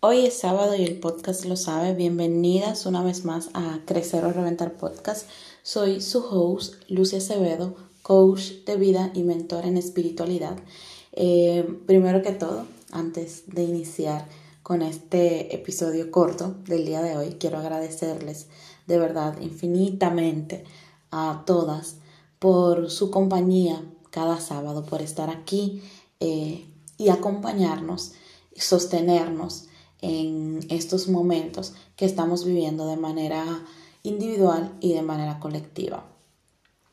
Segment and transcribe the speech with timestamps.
[0.00, 1.92] Hoy es sábado y el podcast lo sabe.
[1.92, 5.28] Bienvenidas una vez más a Crecer o Reventar Podcast.
[5.64, 10.56] Soy su host, Lucia Acevedo, coach de vida y mentor en espiritualidad.
[11.10, 14.28] Eh, primero que todo, antes de iniciar
[14.62, 18.46] con este episodio corto del día de hoy, quiero agradecerles
[18.86, 20.62] de verdad infinitamente
[21.10, 21.96] a todas
[22.38, 25.82] por su compañía cada sábado, por estar aquí
[26.20, 26.68] eh,
[26.98, 28.12] y acompañarnos,
[28.54, 29.64] sostenernos
[30.00, 33.44] en estos momentos que estamos viviendo de manera
[34.02, 36.06] individual y de manera colectiva.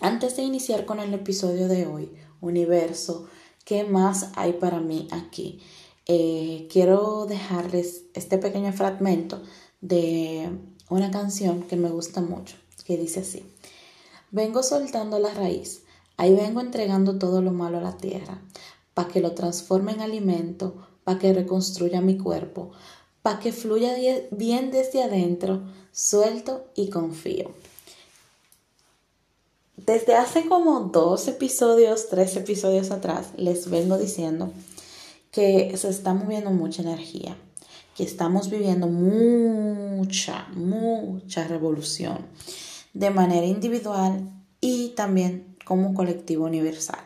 [0.00, 3.26] Antes de iniciar con el episodio de hoy, Universo,
[3.64, 5.60] ¿qué más hay para mí aquí?
[6.06, 9.42] Eh, quiero dejarles este pequeño fragmento
[9.80, 10.50] de
[10.88, 13.44] una canción que me gusta mucho, que dice así,
[14.30, 15.82] vengo soltando la raíz,
[16.16, 18.40] ahí vengo entregando todo lo malo a la tierra,
[18.94, 22.72] para que lo transforme en alimento, para que reconstruya mi cuerpo,
[23.22, 23.94] para que fluya
[24.32, 27.52] bien desde adentro, suelto y confío.
[29.76, 34.50] Desde hace como dos episodios, tres episodios atrás, les vengo diciendo
[35.30, 37.36] que se está moviendo mucha energía,
[37.96, 42.26] que estamos viviendo mucha, mucha revolución
[42.94, 44.28] de manera individual
[44.60, 47.05] y también como colectivo universal.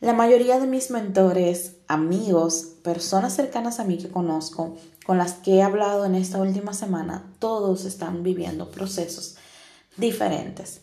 [0.00, 5.56] La mayoría de mis mentores, amigos, personas cercanas a mí que conozco, con las que
[5.56, 9.36] he hablado en esta última semana, todos están viviendo procesos
[9.96, 10.82] diferentes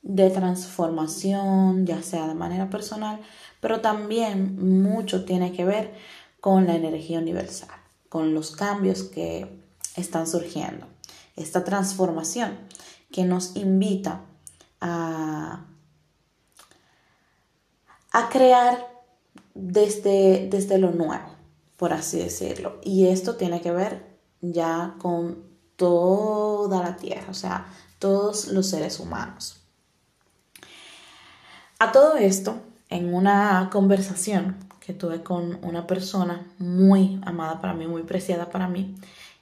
[0.00, 3.20] de transformación, ya sea de manera personal,
[3.60, 5.92] pero también mucho tiene que ver
[6.40, 7.68] con la energía universal,
[8.08, 9.62] con los cambios que
[9.94, 10.86] están surgiendo.
[11.36, 12.56] Esta transformación
[13.12, 14.22] que nos invita
[14.80, 15.66] a
[18.14, 18.86] a crear
[19.54, 21.26] desde, desde lo nuevo,
[21.76, 22.78] por así decirlo.
[22.84, 24.06] Y esto tiene que ver
[24.40, 25.42] ya con
[25.74, 27.66] toda la tierra, o sea,
[27.98, 29.60] todos los seres humanos.
[31.80, 37.88] A todo esto, en una conversación que tuve con una persona muy amada para mí,
[37.88, 38.94] muy preciada para mí,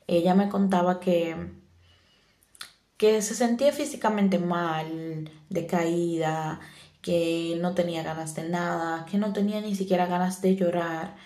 [0.07, 1.37] ella me contaba que,
[2.97, 6.61] que se sentía físicamente mal, decaída,
[7.03, 11.17] que no tenía ganas de nada, que no tenía ni siquiera ganas de llorar.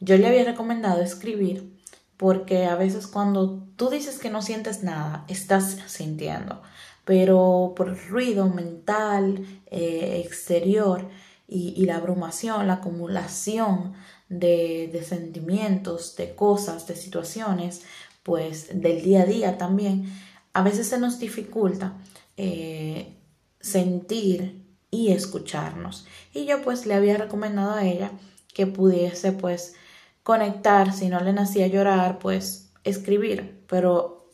[0.00, 1.80] Yo le había recomendado escribir
[2.16, 6.60] porque a veces cuando tú dices que no sientes nada, estás sintiendo,
[7.06, 11.08] pero por el ruido mental, eh, exterior
[11.48, 13.94] y, la abrumación, la acumulación
[14.28, 17.82] de, sentimientos, de cosas, de situaciones,
[18.22, 20.12] pues del día a día también,
[20.52, 21.94] a veces se nos dificulta
[22.36, 23.16] eh,
[23.60, 26.06] sentir y escucharnos.
[26.32, 28.10] Y yo pues le había recomendado a ella
[28.54, 29.74] que pudiese pues
[30.22, 34.28] conectar, si no le nacía llorar, pues escribir, pero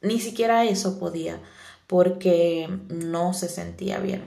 [0.00, 1.40] ni siquiera eso podía
[1.86, 4.22] porque no se sentía bien.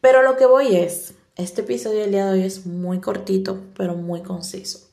[0.00, 3.94] Pero lo que voy es, este episodio del día de hoy es muy cortito, pero
[3.94, 4.90] muy conciso.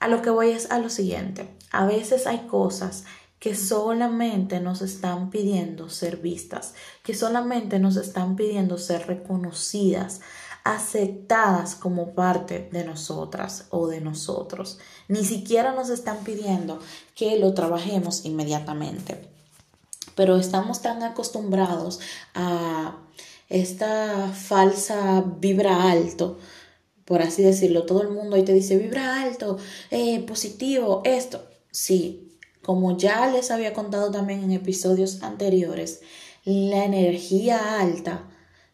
[0.00, 1.48] A lo que voy es a lo siguiente.
[1.70, 3.04] A veces hay cosas
[3.38, 10.20] que solamente nos están pidiendo ser vistas, que solamente nos están pidiendo ser reconocidas,
[10.64, 14.78] aceptadas como parte de nosotras o de nosotros.
[15.06, 16.80] Ni siquiera nos están pidiendo
[17.14, 19.28] que lo trabajemos inmediatamente.
[20.14, 22.00] Pero estamos tan acostumbrados
[22.34, 22.96] a
[23.48, 26.38] esta falsa vibra alto,
[27.04, 27.86] por así decirlo.
[27.86, 29.58] Todo el mundo ahí te dice vibra alto,
[29.90, 31.46] eh, positivo, esto.
[31.70, 32.27] Sí,
[32.68, 36.02] como ya les había contado también en episodios anteriores,
[36.44, 38.28] la energía alta,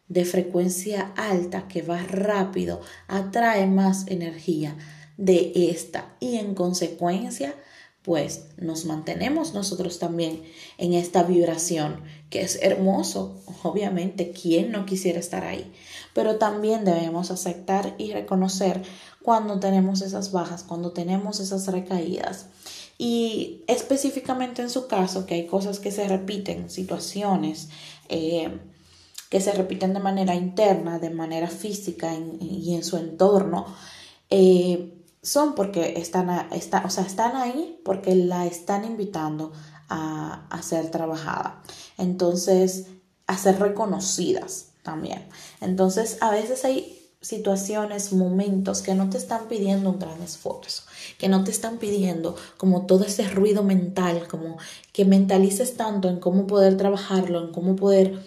[0.09, 4.75] de frecuencia alta, que va rápido, atrae más energía
[5.15, 7.55] de esta y en consecuencia,
[8.01, 10.43] pues nos mantenemos nosotros también
[10.77, 15.71] en esta vibración, que es hermoso, obviamente, ¿quién no quisiera estar ahí?
[16.13, 18.81] Pero también debemos aceptar y reconocer
[19.23, 22.47] cuando tenemos esas bajas, cuando tenemos esas recaídas
[22.97, 27.69] y específicamente en su caso, que hay cosas que se repiten, situaciones
[28.09, 28.59] eh,
[29.29, 33.65] que se repiten de manera interna, de manera física y en su entorno,
[34.29, 39.51] eh, son porque están, o sea, están ahí porque la están invitando
[39.89, 41.63] a, a ser trabajada.
[41.97, 42.87] Entonces,
[43.27, 45.27] a ser reconocidas también.
[45.61, 46.94] Entonces, a veces hay
[47.25, 50.83] situaciones, momentos que no te están pidiendo un gran esfuerzo,
[51.17, 54.57] que no te están pidiendo como todo ese ruido mental, como
[54.93, 58.19] que mentalices tanto en cómo poder trabajarlo, en cómo poder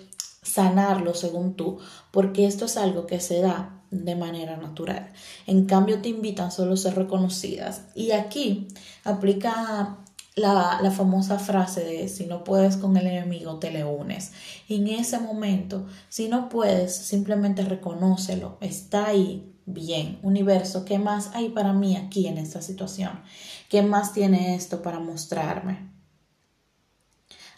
[0.42, 1.78] sanarlo según tú,
[2.10, 5.12] porque esto es algo que se da de manera natural.
[5.46, 7.82] En cambio, te invitan solo a ser reconocidas.
[7.94, 8.66] Y aquí
[9.04, 9.98] aplica
[10.38, 14.32] la, la, famosa frase de si no puedes con el enemigo, te le unes.
[14.68, 21.30] Y en ese momento, si no puedes, simplemente reconócelo, está ahí, bien, universo, ¿qué más
[21.34, 23.20] hay para mí aquí en esta situación?
[23.68, 25.90] ¿Qué más tiene esto para mostrarme?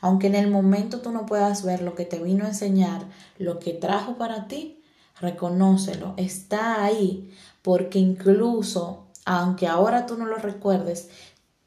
[0.00, 3.06] Aunque en el momento tú no puedas ver lo que te vino a enseñar,
[3.38, 4.82] lo que trajo para ti,
[5.20, 7.30] reconócelo, está ahí,
[7.62, 11.10] porque incluso, aunque ahora tú no lo recuerdes,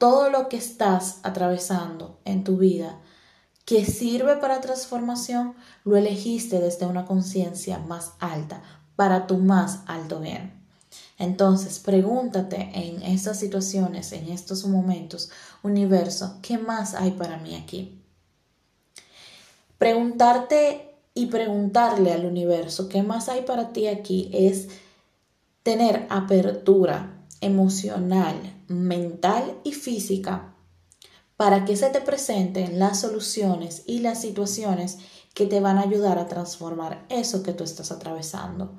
[0.04, 3.00] todo lo que estás atravesando en tu vida
[3.64, 5.56] que sirve para transformación,
[5.86, 8.62] lo elegiste desde una conciencia más alta,
[8.98, 10.62] para tu más alto bien.
[11.18, 17.98] Entonces, pregúntate en estas situaciones, en estos momentos, universo, ¿qué más hay para mí aquí?
[19.78, 24.30] Preguntarte y preguntarle al universo, ¿qué más hay para ti aquí?
[24.34, 24.68] Es
[25.64, 28.36] tener apertura emocional,
[28.68, 30.54] mental y física
[31.38, 35.00] para que se te presenten las soluciones y las situaciones
[35.34, 38.76] que te van a ayudar a transformar eso que tú estás atravesando.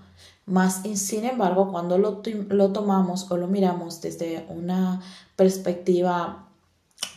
[0.47, 5.03] Más, sin embargo, cuando lo, lo tomamos o lo miramos desde una
[5.37, 6.49] perspectiva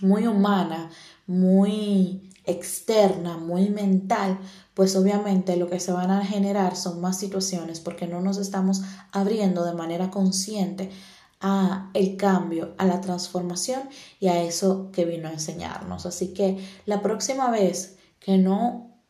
[0.02, 0.90] muy humana,
[1.28, 4.40] muy externa, muy mental,
[4.74, 8.82] pues obviamente lo que se van a generar son más situaciones porque no nos estamos
[9.12, 10.90] abriendo de manera consciente
[11.40, 13.82] a el cambio, a la transformación
[14.20, 16.06] y a eso que vino a enseñarnos.
[16.06, 19.02] Así que la próxima vez que no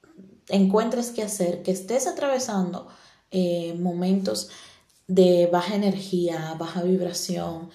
[0.49, 2.87] encuentres qué hacer, que estés atravesando
[3.31, 4.49] eh, momentos
[5.07, 7.69] de baja energía, baja vibración,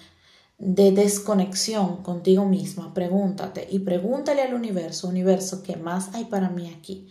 [0.57, 6.69] de desconexión contigo misma, pregúntate y pregúntale al universo, universo, ¿qué más hay para mí
[6.69, 7.09] aquí?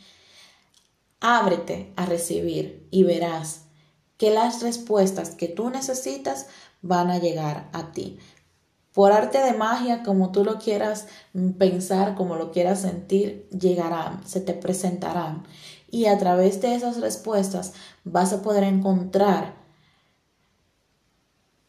[1.21, 3.67] Ábrete a recibir y verás
[4.23, 6.47] que las respuestas que tú necesitas
[6.81, 8.21] van a llegar a ti.
[8.93, 11.09] Por arte de magia, como tú lo quieras
[11.59, 15.43] pensar, como lo quieras sentir, llegarán, se te presentarán
[15.91, 17.73] y a través de esas respuestas
[18.05, 19.57] vas a poder encontrar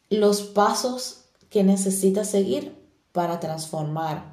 [0.08, 2.80] los pasos que necesitas seguir
[3.10, 4.32] para transformar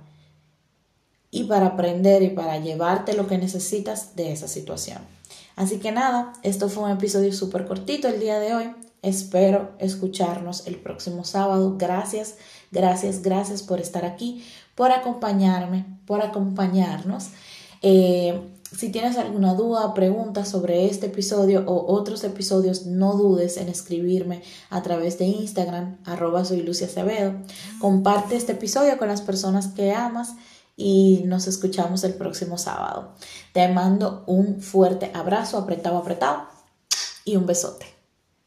[1.32, 5.00] y para aprender y para llevarte lo que necesitas de esa situación.
[5.62, 8.72] Así que nada, esto fue un episodio súper cortito el día de hoy.
[9.04, 11.76] Espero escucharnos el próximo sábado.
[11.78, 12.38] Gracias,
[12.72, 14.44] gracias, gracias por estar aquí,
[14.74, 17.28] por acompañarme, por acompañarnos.
[17.84, 18.42] Eh,
[18.76, 24.42] si tienes alguna duda, pregunta sobre este episodio o otros episodios, no dudes en escribirme
[24.72, 26.66] a través de Instagram, arroba soy.
[27.80, 30.34] Comparte este episodio con las personas que amas
[30.76, 33.14] y nos escuchamos el próximo sábado.
[33.54, 36.44] Te mando un fuerte abrazo, apretado, apretado
[37.26, 37.91] y un besote.